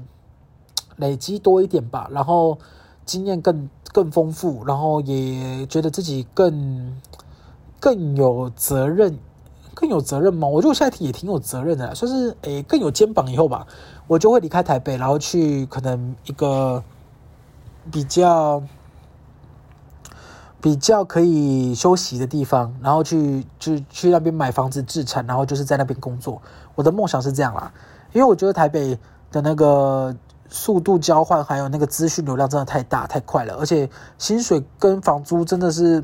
[0.98, 2.56] 累积多一点吧，然后
[3.04, 6.96] 经验更更丰富，然后也觉得自己更
[7.80, 9.18] 更有责任，
[9.74, 10.46] 更有责任吗？
[10.46, 13.66] 我觉得我现在也挺有责任的，算是诶更有肩膀以后吧，
[14.06, 16.84] 我就会离开台北，然后去可能一个
[17.90, 18.62] 比较
[20.60, 26.40] 比较可以休息的地方，然后去去去那边买房子置产，然后就是在那边工作。
[26.76, 27.72] 我的梦想是这样啦。
[28.14, 28.98] 因为我觉得台北
[29.30, 30.14] 的那个
[30.48, 36.02] 速度交换，还有那个资讯流量真的太大太快了，而且薪水跟房租真的是，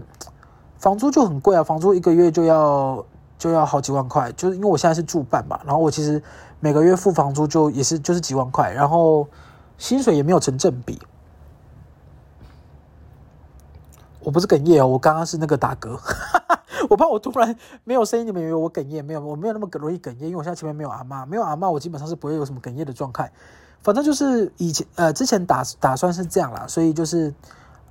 [0.77, 3.03] 房租就很贵啊，房租一个月就要
[3.39, 6.21] 就要好几万块，就是因为我现在是住办嘛，然后我其实
[6.59, 9.29] 每个月付房租就也是就是几万块，然后
[9.79, 11.01] 薪水也没有成正比。
[14.19, 15.97] 我不是哽咽哦，我刚刚是那个打嗝。
[16.91, 19.05] 我怕我突然没有声音，你们以为我哽咽？
[19.05, 23.31] 没有，我没有那么容易哽咽，因为我现在前面没有阿嬷，没有阿嬷，我基本上是不会有什么哽咽的状态。
[23.81, 27.33] 反正就是以前呃之前打打算是这样啦，所以就是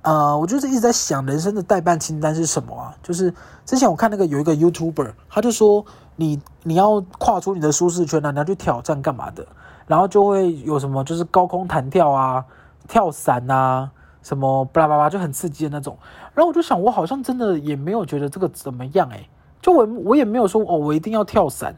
[0.02, 2.94] 呃我就是一直在想人生的代办清单是什么啊？
[3.02, 3.32] 就是
[3.64, 5.82] 之前我看那个有一个 YouTuber，他就说
[6.16, 9.46] 你你要跨出你的舒适圈啊，你要去挑战干嘛的？
[9.86, 12.44] 然后就会有什么就是高空弹跳啊、
[12.86, 13.90] 跳伞啊。
[14.22, 15.96] 什么巴拉巴拉就很刺激的那种，
[16.34, 19.28] 然后我就想，我好像真的也没有觉得这个怎么样诶、
[19.62, 21.74] 就我我也没有说哦，我一定要跳伞，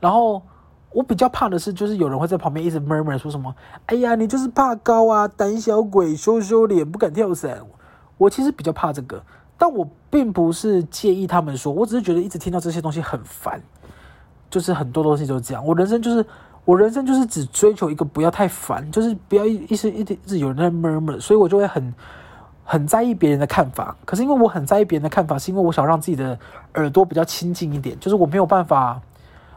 [0.00, 0.42] 然后
[0.90, 3.54] 我比较怕的是，就是有人会在旁边一直 murmur 说什么，
[3.86, 7.60] 哎呀，你就是怕高啊，胆小鬼，羞羞脸，不敢跳伞。
[8.18, 9.22] 我其实比较怕这个，
[9.58, 13.60] 但我并不是介意他们说，我只是觉得一直听到这些东西很烦，
[14.48, 16.24] 就是很多东西都这样，我人生就是。
[16.64, 21.92] 我人生就是只追求一个不要太烦，就是不要一一直一直有人在 murmur，所以我就会很
[22.64, 23.96] 很在意别人的看法。
[24.04, 26.38] 可是因为我很在意别人的看法，是因为我想让自己的
[26.74, 29.00] 耳朵比较清静一点，就是我没有办法，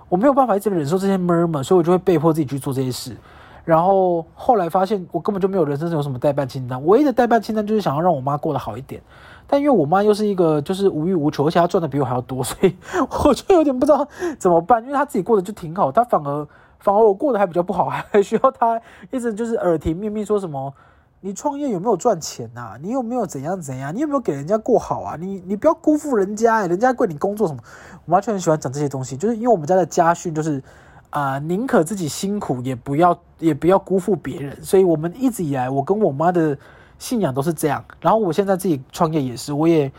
[0.10, 3.16] 我没有办法一直忍受这些 murmur，所以我就会被迫自己去做这些事。
[3.64, 9.00] 然后后来发现，我根本就没有人生有什么待办清单，唯一的待办清单就是想要让我妈过得好一点。
[9.46, 12.76] 但因为我妈又是一个就是无欲无求，而且她赚的比我还要多，所以
[13.24, 14.08] 我就有点不知道
[14.40, 14.82] 怎么办。
[14.84, 16.48] 因为她自己过得就挺好，她反而。
[16.80, 18.80] 反而我过得还比较不好，还需要他
[19.12, 20.74] 一直就是耳提面命说什么，
[21.22, 22.78] 你创业有没有赚钱呐、啊？
[22.80, 23.96] 你有没有怎样怎样？
[23.96, 25.16] 你有没有给人家过好啊？
[25.20, 27.60] 你你不要辜负人家、欸，人家为你工作什么？
[28.06, 30.62] 我妈就很喜欢讲这些东西，就是因为我们家的家训就是
[31.10, 34.62] 啊、宁可自己辛苦，也不要也不要辜负别人。
[34.64, 36.56] 所以我们一直以来，我跟我妈的
[37.00, 37.84] 信仰都是这样。
[38.02, 39.92] 然后我现在自己创业也是，我也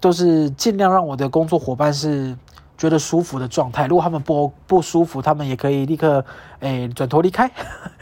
[0.00, 2.36] 都是尽量让我的工作伙伴是。
[2.78, 6.24] 觉得舒服的状态，如果他们不不舒服，他们也可以立刻
[6.60, 7.50] 诶转头离开。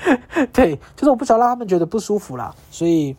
[0.52, 2.54] 对，就是我不想让他们觉得不舒服啦。
[2.70, 3.16] 所以，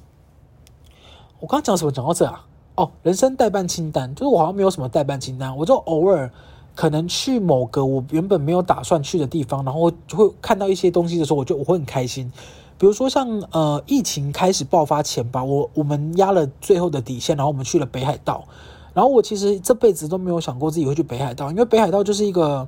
[1.39, 1.91] 我刚刚讲什么？
[1.91, 2.45] 讲到这啊？
[2.75, 6.31] 哦，人生待办清单，就是我好像没有什么待办清单，我就偶尔
[6.75, 12.31] 可能去某个我原本没有打算去的地方，然后就会看到一些东西的时候，我就我会很开心。
[12.77, 18.43] 比如说像呃疫情开始爆发前吧，我我们压了最后的底线，然后我们去了北海道。
[18.97, 22.67] 然后我其实这辈子都没有想过自己会去北海道，因为北海道就是一个，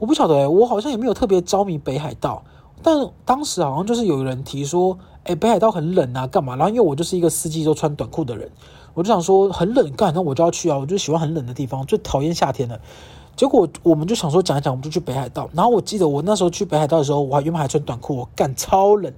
[0.00, 2.42] 我不晓得诶，我好像也没有特别着迷北海道，
[2.82, 6.56] 但当时好像就是有人提说，诶，北海道很冷啊，干嘛？
[6.56, 8.50] 然后因为我就是一个四季都穿短裤的人，
[8.92, 12.80] 我就想说很冷干，那我就要去啊，我就喜欢很冷的地方，最讨厌夏天了。
[13.36, 15.48] 结果我们就想说讲一讲，我们就去北海道。
[15.52, 19.12] 然后我记得我那时候去北海道的时候，我还原本还穿短裤，我干超冷。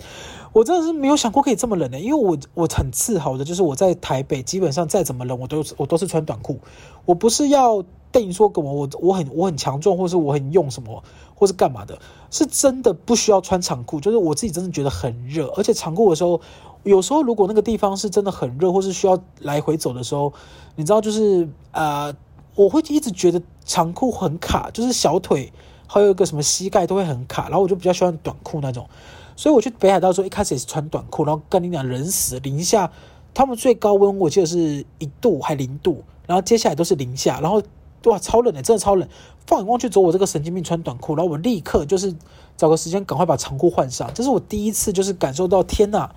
[0.52, 6.58] 我真的是没有想过可以这么冷的，因为我我很自豪的，就是我在台北基本上再怎么冷，我都我都是穿短裤。
[7.06, 11.02] 我不是要对你说什么，我我很我很强壮，或是我很用什么，
[11.34, 11.98] 或是干嘛的，
[12.30, 13.98] 是真的不需要穿长裤。
[13.98, 16.38] 就是我自己真的觉得很热，而且长裤的时候，
[16.82, 20.30] 有时候如果那个地方是真的很热，或是需要来回走的时候，
[20.76, 22.14] 你知道，就是呃，
[22.54, 25.52] 我会一直觉得长裤很卡，就是小腿
[25.86, 28.88] 还有一个什么膝盖都会很卡，然后我就比较喜欢短裤那种。
[29.34, 32.92] 所以我去北海道时候，一开始也是穿短裤，然后跟你讲人死零下，
[33.32, 37.62] 他们最高温我记得是一度还零度，然后接下来都是零下，然后
[38.04, 39.08] 哇超冷的，真的超冷。
[39.46, 42.14] 放眼望去，走我这个神经病穿短裤，然后我立刻就是
[42.56, 44.08] 找个时间赶快把长裤换上。
[44.14, 46.10] 这是我第一次就是感受到天呐，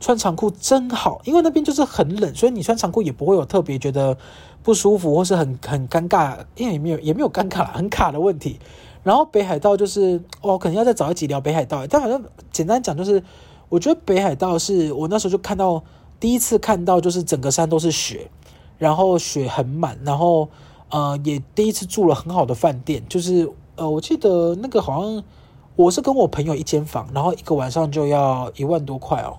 [0.00, 4.16] 穿长裤真好，因为那边就是很冷，所以你穿长裤也不会有特别觉得
[4.64, 8.58] 不舒服或是很很尴尬，因为也没有也没有尴尬 很卡的问题。
[9.04, 11.86] 然后北海道就是哦，可能要再找一集聊北海道。
[11.86, 13.22] 但好像简单讲就是，
[13.68, 15.84] 我觉得北海道是我那时候就看到
[16.18, 18.30] 第一次看到，就是整个山都是雪，
[18.78, 20.48] 然后雪很满，然后
[20.88, 23.46] 呃，也第一次住了很好的饭店，就是
[23.76, 25.22] 呃，我记得那个好像
[25.76, 29.36] 我是跟我朋友一间房，然后一个晚上就要一万多块哦，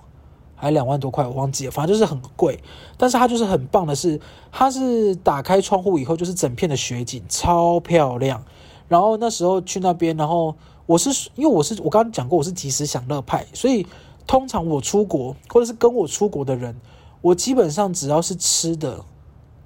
[0.55, 2.59] 还两万多块，我忘记了，反正就是很贵。
[2.97, 4.19] 但是它就是很棒的是，
[4.51, 8.43] 它是打开窗户以后就是整片的雪景，超漂亮。
[8.87, 13.85] 然后那时候去那边，然后我是因为我是我刚刚讲过我是及时享乐派，所以
[14.25, 16.75] 通常我出国或者是跟我出国的人，
[17.21, 19.03] 我基本上只要是吃的。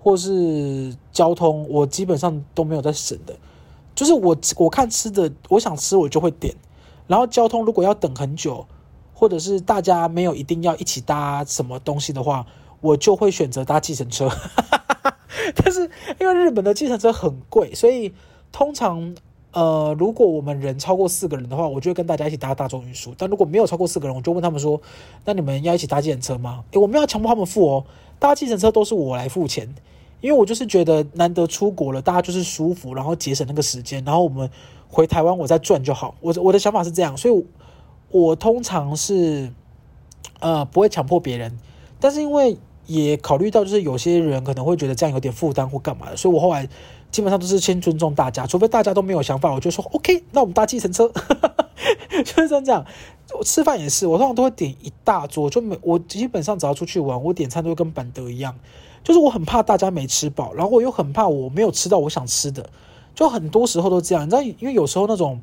[0.01, 3.35] 或是交通，我基本上都没有在省的，
[3.93, 6.55] 就是我我看吃的，我想吃我就会点，
[7.05, 8.65] 然后交通如果要等很久，
[9.19, 12.45] 或者是大家没有一定要一起搭什么东西的话，
[12.79, 14.29] 我就会选择搭计程车。
[15.53, 15.89] 但是
[16.21, 18.13] 因为日本的计程车很贵，所以
[18.49, 19.13] 通常
[19.51, 23.13] 呃，如果我们人超过四个人的话，我就会跟大家一起搭大众运输。
[23.17, 24.81] 但如果没有超过四个人，我就问他们说
[25.25, 27.83] ：“那你们要一起搭计程车吗？”诶，我们要强迫他们付哦，
[28.19, 29.67] 搭计程车都是我来付钱。
[30.21, 34.49] 因为我就是觉得难得出国了，大家就是舒服，然后节省那个时间，然后我们
[34.87, 36.15] 回台湾我再赚就好。
[36.21, 37.45] 我我的想法是这样，所以
[38.11, 39.51] 我，通常是
[40.39, 41.57] 呃不会强迫别人，
[41.99, 46.67] 但是因为也考虑到就是有些人可能会觉得这样有点负担或干嘛的，所以我后来
[47.11, 51.11] 基本上都是先尊重大家，除非大家都没有想法，我就说 OK，那我们搭计程车，
[52.25, 52.85] 就是这样。
[53.37, 58.55] 我吃饭也是，我通常都会点一大桌，就没我基本上只要出去玩，我点餐都会跟板德一样。
[59.03, 62.67] 就是我很怕大家没吃饱，然后我又很怕我没有吃到我想吃的，
[63.13, 64.25] 就很多时候都这样。
[64.25, 65.39] 你知道，因为有时候那种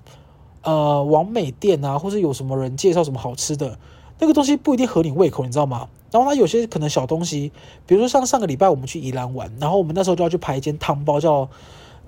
[0.67, 3.79] 呃，网美店啊，或是有什么人介绍什么好吃的，
[4.19, 5.89] 那个东西不一定合你胃口，你知道吗？
[6.11, 7.53] 然后它有些可能小东西，
[7.87, 11.49] 比如说像上个礼拜我们去宜兰玩，然后我们那时候就要去排一间汤包，叫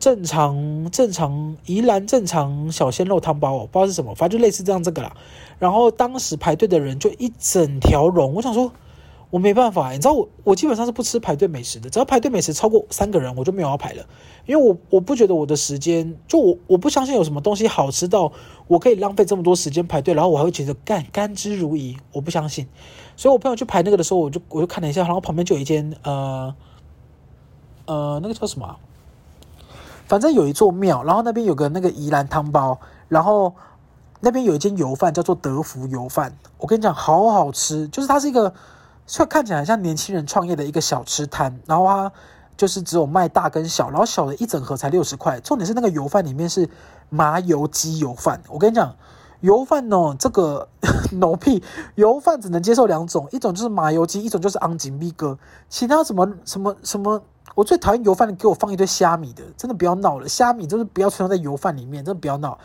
[0.00, 5.16] 正常正常宜兰正常小鲜肉汤包，哦，不知道是什么，反正就类似这样这个啦。
[5.60, 8.72] 然后当时排队的人就一整条龙，我想说。
[9.30, 14.02] 我没办法，你知道我我基本上是不吃排队美食的，只要排队美食超过三个人，我就没有要排了，
[14.46, 18.32] 因为我我不觉得我的时间，就我我不相信有什么东西好吃到
[18.68, 22.66] 我可以浪费这么多时间排队，然后我还会觉得干甘之如饴，我不相信。
[23.16, 26.54] 所以我朋友去排那个的时候，我就我就看了一下，然后旁边就有一间呃
[27.84, 28.76] 呃那个叫什么，
[30.06, 33.54] 反正有一座庙，然后那边有个那个宜兰汤包，然后
[34.20, 38.54] 那边有一间油饭叫做德福油饭，我跟你讲好好吃，就是它是一个。
[39.08, 42.12] 所以看起来像年轻人创业的一个小吃摊，然后它
[42.58, 45.40] 就是只有卖大跟小，然后小的一整盒才六十块。
[45.40, 46.68] 重点是那个油饭里面是
[47.08, 48.42] 麻油鸡油饭。
[48.50, 48.94] 我跟你讲，
[49.40, 50.68] 油饭哦，这个
[51.12, 51.62] no 屁，
[51.94, 55.38] 油饭只能接受两种，一种就是麻油鸡，一种就是昂吉米哥。
[55.70, 57.22] 其他什么什么什么，
[57.54, 60.28] 我最讨厌油饭的，给我放一堆虾米的，真的不要闹了。
[60.28, 62.58] 虾米就是不要存在在油饭里面，真的不要闹。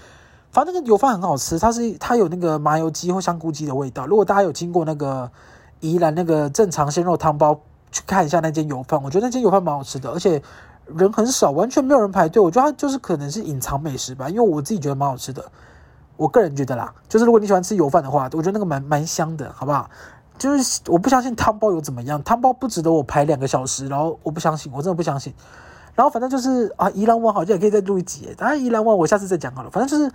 [0.52, 4.06] 反正那个油饭很好吃，它是它有那个麻油鸡或香菇鸡的味道。
[4.06, 5.32] 如果大家有经过那个。
[5.84, 7.60] 宜兰那个正常鲜肉汤包，
[7.92, 10.42] 去看一下那间油饭，我觉得那间油饭蛮好吃的，而且
[10.88, 12.42] 人很少，完全没有人排队。
[12.42, 15.44] 我觉得它就是可能是隐藏美食吧，因为我自己觉得蛮好吃的。
[16.16, 19.90] 我个人觉得啦，就是如果你喜欢吃油饭的话，我觉得那个蛮蛮香的，好不好？
[20.38, 25.34] 就是我不相信汤包有怎么样，汤包不值得我排两个小时，然后我不相信，我真的不相信。
[25.96, 29.70] 然后反正就是啊，宜兰湾好像也可以再录一集，当然宜兰湾我下次再讲好了。
[29.70, 30.12] 反正就是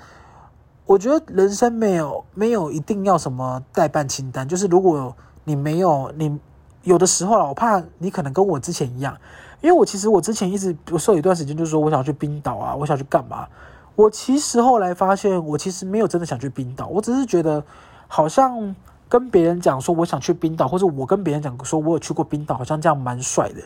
[0.87, 5.14] 我觉得人生没有没有一定要什么待办清单，就是如果。
[5.48, 6.38] 你没有，你
[6.82, 9.16] 有的时候啊，我怕你可能跟我之前一样，
[9.62, 13.48] 因为我其实我之前一直，我说有一段时间就是说我想去冰岛啊，我想去干嘛？
[13.96, 17.64] 我其实后来发现，我其实没有真的想去冰岛，我只是觉得
[18.06, 18.76] 好像
[19.08, 23.62] 跟别人讲说我想去冰岛，或者我跟别人讲说我有去过冰岛，好像这样蛮帅的。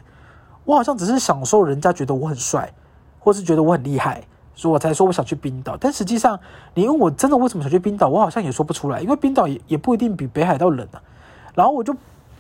[0.64, 2.72] 我好像只是享受人家觉得我很帅，
[3.18, 4.22] 或是觉得我很厉害，
[4.54, 5.76] 所以我才说我想去冰岛。
[5.78, 6.38] 但实际上，
[6.74, 11.02] 你问我真的为什么想去冰岛，我好像也说不出来，因为冰岛也也不一定比北海道冷啊。
[11.54, 11.94] 然后我就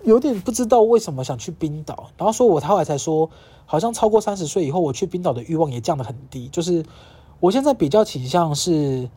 [0.04, 3.28] 有点不知道为什么想去冰岛，然后说我后来才说，
[3.66, 6.48] 好像超过三十岁以后，我去冰岛的欲望也降得很低。
[6.48, 6.84] 就是
[7.40, 9.08] 我现在比较倾向是，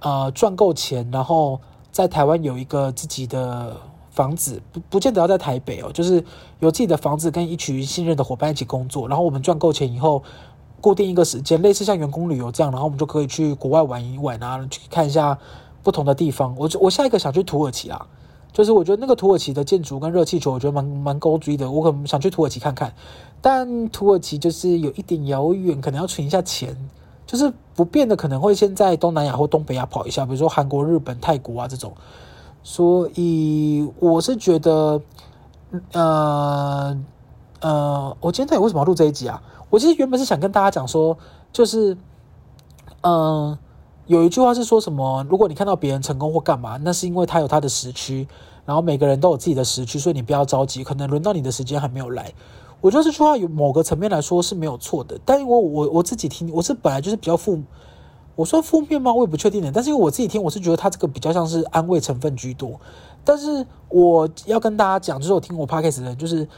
[0.00, 1.60] 呃，赚够钱，然后
[1.90, 3.76] 在台湾有一个自己的
[4.10, 6.24] 房子，不不见得要在台北哦，就是
[6.58, 10.22] 有自己的房子，跟一群信任的伙伴一起工作，然后我们赚够钱以后，
[10.80, 15.38] 固定一个时间，类似像员工旅游这样，然后我们就可以去国外玩一玩啊，去看一下
[15.82, 16.56] 不同的地方。
[16.58, 18.06] 我我下一个想去土耳其啊。
[18.52, 21.70] 就是我觉得那个土耳其的建筑跟热气球，我觉得蛮蛮高追的。
[21.70, 22.92] 我可能想去土耳其看看，
[23.40, 26.76] 但土耳其就是有一点遥远，可能要存一下钱。
[27.24, 31.94] 就是不变的，可能会先在东南亚或东北亚跑一下，比如说韩国、日本、泰国啊这种。
[32.62, 35.00] 所以我是觉得，
[35.92, 36.94] 呃
[37.60, 39.42] 呃，我今天到底为什么要录这一集啊？
[39.70, 41.16] 我其实原本是想跟大家讲说，
[41.52, 41.96] 就是
[43.00, 43.56] 嗯。
[44.06, 45.24] 有一句话是说什么？
[45.30, 48.26] 如果你看到别人成功或干嘛，那是因为他有他的时区，
[48.66, 52.32] 然后每个人都有自己的时区，所以你不要着急，可能轮到你的时间还没有来。
[52.80, 57.62] 我觉得这句话有某个层面来说是没有错的，但因为我我自己听，我是本来就是比较负，
[58.34, 59.12] 我说负面吗？
[59.12, 59.70] 我也不确定的。
[59.70, 62.80] 但是因为我自己听，我是觉得他这个比较像是安慰成分居多。
[63.24, 66.48] 但是我要跟大家讲，就是我听我 podcast 的人，就是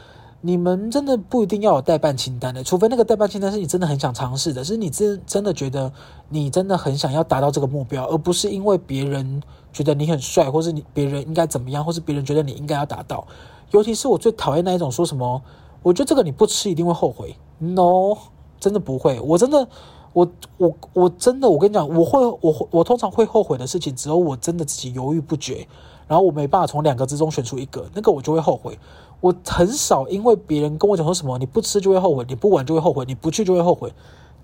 [0.45, 5.91] 你们真的不一定要有代办清单的，除非那个代办清单是你真的很想尝试的，是你真真的觉得
[6.29, 9.41] 你真的很想要达到这个目标，而不是因为别人
[9.73, 13.25] 觉得你很帅，或是你别人应该怎么样，或是别人觉得你应该要达到。
[13.71, 15.41] 尤其是我最讨厌那一种说什么，
[15.81, 17.35] 我觉得这个你不吃一定会后悔。
[17.57, 18.15] No，
[18.59, 19.19] 真的不会。
[19.21, 19.67] 我真的，
[20.13, 25.67] 我我我真的，我跟你讲，我会，我我通常会后悔的事情，只有我真的自己犹豫不决，
[26.07, 28.77] 然后我没办法从两个之中选出一个，那个我就会后悔。
[29.25, 33.91] 我很少因为别人跟我讲说什么，你不吃就会后悔，你不玩就会后悔，你不去就会后悔，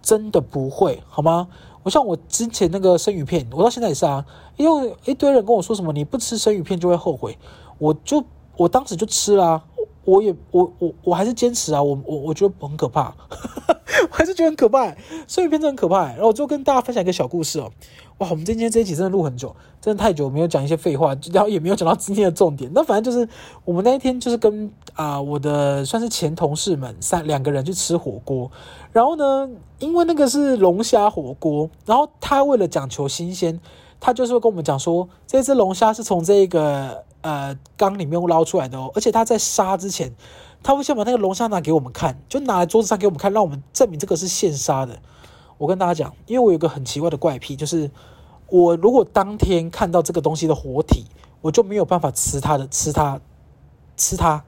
[0.01, 1.47] 真的不会，好吗？
[1.83, 4.25] 我像我之前那个生鱼片，我到现在也是啊，
[4.57, 7.37] 因为一堆人跟我说什么，你不吃生鱼片就会后悔，
[7.77, 8.23] 我就。
[8.57, 9.63] 我当时就吃了啊，
[10.03, 13.13] 我也我我我还是坚持啊，我我我觉得很可怕，
[14.09, 14.95] 我还是觉得很可怕，
[15.27, 16.07] 生鱼片真的很可怕。
[16.07, 17.71] 然后我就跟大家分享一个小故事哦，
[18.17, 22.71] 哇，我们今天这一集真的录很久，真的太久没有讲一些废话，然后也没有讲到今天的重点。
[22.73, 23.27] 那反正就是
[23.63, 28.49] 我们那一天就是跟啊、我的算是前同事们三两个人去吃火锅，
[28.91, 29.49] 然后呢，
[29.79, 33.59] 因为那个是龙虾火锅，然后他为了讲求新鲜，
[33.99, 37.03] 他就是会跟我们讲说，这只龙虾是从这个。
[37.21, 40.11] 呃，缸里面捞出来的哦，而且他在杀之前，
[40.63, 44.99] 他会先把那个龙虾拿给我们看，就拿来桌子上给我们看，让我们证明这个是现杀的。
[45.57, 47.91] 我跟大家讲，因为我有个很奇怪的怪癖，就是
[48.49, 51.05] 我如果当天看到这个东西的活体，
[51.41, 53.21] 我就没有办法吃它的，吃它，
[53.95, 54.43] 吃它。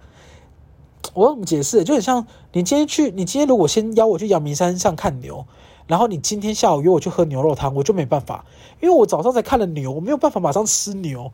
[1.14, 1.84] 我怎么解释？
[1.84, 5.46] 就很像你今天去，你今天如果先邀我去阳明山上看牛，
[5.86, 8.46] 然后你今天下午约我去喝牛肉汤，我就没办法，
[8.82, 11.32] 因为我早上才看了牛，我没有办法马上吃牛。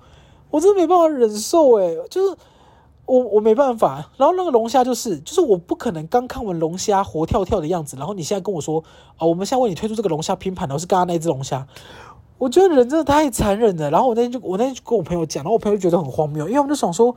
[0.52, 2.38] 我真的没办法忍受诶，就是
[3.06, 4.10] 我我没办法。
[4.18, 8.84] 然后那个龙虾就是，就是我不可能刚看完龙虾活跳跳的样子，然后你现在跟我说
[9.18, 11.68] 哦，我们现在为你推出这个龙虾拼盘，然后是刚刚那只龙虾。
[12.38, 13.92] 我觉得人真的太残忍了。
[13.92, 17.14] 然后我那天就我那天就跟我朋友讲，然后我朋友觉得很荒谬，因为我们就想说，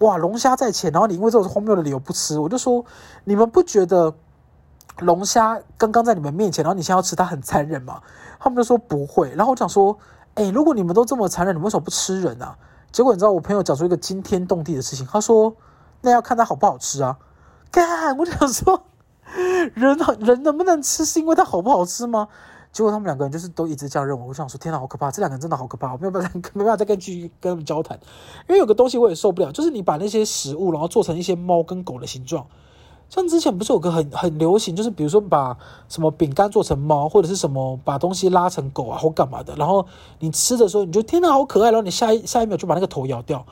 [0.00, 2.84] 哇，龙虾在前，然后你因为这种荒谬的理由不吃，我就说
[3.24, 4.12] 你们不觉得
[5.00, 8.02] 龙虾刚刚在你们面前，然后你现在要吃它很残忍吗？
[8.38, 9.30] 他们就说不会。
[9.34, 9.96] 然后我想说，
[10.34, 12.54] 诶，如果你们都这么残忍，你们为什么不吃人啊？
[12.96, 15.54] 结果你知道我朋友讲出一个惊天动地的事情，他说
[16.00, 17.18] ：“那要看它好不好吃啊！”
[17.70, 18.84] 干，我就想说，
[19.74, 22.26] 人人能不能吃是因为它好不好吃吗？
[22.72, 24.26] 结果他们两个人就是都一直这样认为。
[24.26, 25.10] 我想说，天哪，好可怕！
[25.10, 28.00] 这两个人真的好可怕，我没有办法，没办法再跟继续跟他们交谈，
[28.48, 32.46] 因为有个东西我也受不了，就是你把那些食物然后做成一些猫跟狗的形状。
[33.08, 35.56] 像之前不是有个很很流行，就是比如说把
[35.88, 39.54] 什么饼干做成猫，或者是什么把东西拉成狗啊，或干嘛的。
[39.54, 39.86] 然后
[40.18, 41.70] 你吃的时候，你就天哪，好可爱。
[41.70, 43.46] 然后你下一下一秒就把那个头咬掉，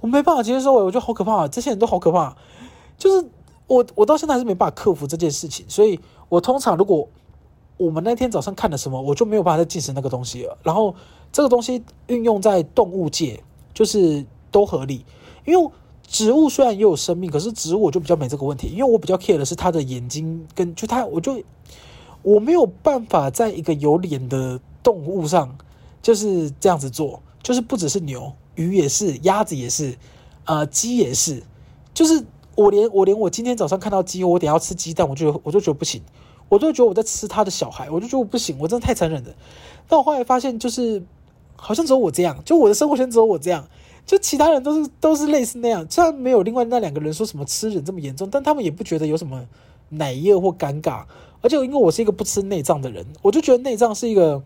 [0.00, 1.48] 我没办法接受，我觉得好可怕。
[1.48, 2.36] 这些人都好可怕，
[2.98, 3.26] 就是
[3.66, 5.64] 我我到现在还是没办法克服这件事情。
[5.66, 5.98] 所以
[6.28, 7.08] 我通常如果
[7.78, 10.58] 我们那天早上看了什么，我就没有办法再进食那个东西了。
[10.62, 10.94] 然后
[11.32, 13.42] 这个东西运用在动物界，
[13.72, 15.06] 就是都合理，
[15.46, 15.70] 因为。
[16.10, 21.40] 植物虽然也有生命，可是植物我就比较没这个问题，因为我比较 care 的是它的眼睛跟就它，我就
[22.22, 25.56] 我没有办法在一个有脸的动物上
[26.02, 29.96] 就是这样子做，就是不只是牛，鱼也是，鸭子也是，
[30.46, 31.44] 呃，鸡也是，
[31.94, 32.24] 就是
[32.56, 36.02] 我连我连我今天早上看到鸡，我等要吃鸡蛋，我就我就觉得不行，
[36.48, 39.30] 我就觉得我在吃它的小孩，我就觉得我不行，我真的太残忍了。
[39.86, 41.00] 但我后来发现，就是
[41.54, 43.68] 好像只有我这样，就我的生活圈只有我这样。
[44.10, 49.46] 就其他人都是都是类似那样，虽然没有另外那两个人说什么吃人这么严重，但他们也不觉得有什么
[49.90, 51.04] 奶液或尴尬。
[51.40, 54.42] 而且因为我是一个不吃内脏的人，我就觉得内脏是一个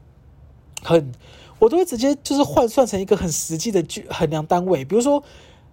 [0.83, 1.11] 很，
[1.59, 4.85] 我都会直接就是换算成一个很实际的去衡量单位。
[4.85, 5.23] 比如说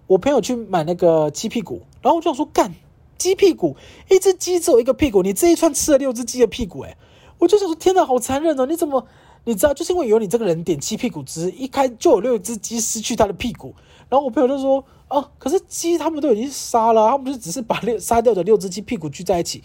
[0.06, 2.74] 我朋友去买那个鸡屁股，然后我就想说，干
[3.18, 3.76] 鸡屁股，
[4.08, 6.96] 一只鸡只有一个屁股，你这一串吃了六只鸡的屁股，诶，
[7.36, 8.64] 我就想说，天哪，好残忍哦！
[8.64, 9.06] 你怎么？
[9.44, 13.74] 你知道，就是因为有你这个人点鸡屁股汁，一开就有六只鸡失去它的屁股。
[14.08, 19.62] 然后我朋友就说：“哦，可是鸡他们都已经杀了，他们就只是把六杀掉的六只鸡屁股聚在一起。”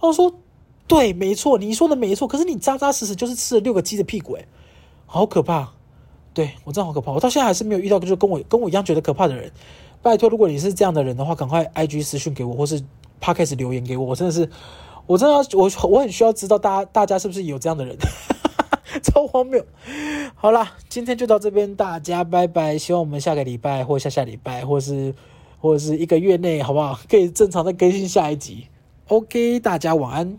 [0.00, 0.32] 我说
[0.86, 2.28] ：“对，没错，你说的没错。
[2.28, 4.46] 可是你扎扎实实就是吃了六个鸡的屁股，诶，
[5.06, 5.72] 好可怕！
[6.34, 7.10] 对，我真的好可怕。
[7.10, 9.50] 我到现在还是没有遇到，就跟我跟我一样觉得可怕的人。
[10.02, 12.80] 拜托，如果你是这样的人的话，赶快 IG 私讯给我，或是
[13.20, 14.04] Podcast 留言给我。
[14.04, 14.48] 我真的是，
[15.06, 17.96] 我真的我我很需要知道大家大家是不是有这样的人。”
[19.02, 19.64] 超荒谬！
[20.34, 22.78] 好啦，今天就到这边，大家拜拜。
[22.78, 25.14] 希望我们下个礼拜或下下礼拜，或是
[25.60, 26.98] 或者是一个月内，好不好？
[27.08, 28.66] 可以正常的更新下一集。
[29.08, 30.38] OK，大家晚安。